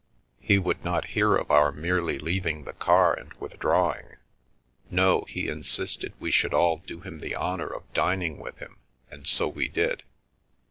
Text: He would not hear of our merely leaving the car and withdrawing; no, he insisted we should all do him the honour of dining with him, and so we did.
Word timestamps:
He 0.39 0.57
would 0.57 0.83
not 0.83 1.09
hear 1.13 1.35
of 1.35 1.51
our 1.51 1.71
merely 1.71 2.17
leaving 2.17 2.63
the 2.63 2.73
car 2.73 3.13
and 3.13 3.31
withdrawing; 3.35 4.15
no, 4.89 5.25
he 5.29 5.47
insisted 5.47 6.13
we 6.19 6.31
should 6.31 6.55
all 6.55 6.79
do 6.79 7.01
him 7.01 7.19
the 7.19 7.35
honour 7.35 7.67
of 7.67 7.93
dining 7.93 8.39
with 8.39 8.57
him, 8.57 8.77
and 9.11 9.27
so 9.27 9.47
we 9.47 9.67
did. 9.67 10.01